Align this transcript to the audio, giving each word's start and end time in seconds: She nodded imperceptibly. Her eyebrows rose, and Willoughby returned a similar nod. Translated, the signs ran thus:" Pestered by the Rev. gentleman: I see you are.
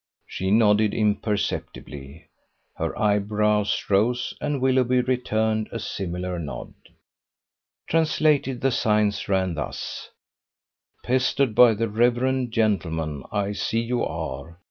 She 0.25 0.49
nodded 0.49 0.95
imperceptibly. 0.95 2.25
Her 2.75 2.99
eyebrows 2.99 3.85
rose, 3.87 4.33
and 4.41 4.59
Willoughby 4.59 5.01
returned 5.01 5.69
a 5.71 5.77
similar 5.77 6.39
nod. 6.39 6.73
Translated, 7.87 8.61
the 8.61 8.71
signs 8.71 9.29
ran 9.29 9.53
thus:" 9.53 10.09
Pestered 11.05 11.53
by 11.53 11.75
the 11.75 11.87
Rev. 11.87 12.49
gentleman: 12.49 13.25
I 13.31 13.51
see 13.51 13.81
you 13.81 14.03
are. 14.03 14.57